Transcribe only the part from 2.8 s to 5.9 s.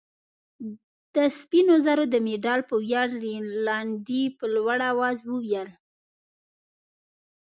ویاړ. رینالډي په لوړ آواز وویل.